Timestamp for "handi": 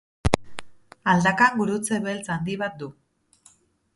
2.37-2.57